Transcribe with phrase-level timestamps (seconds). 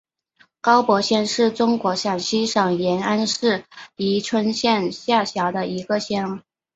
[0.61, 3.65] 高柏乡是中国陕西省延安市
[3.97, 6.41] 宜川县下辖的一个乡。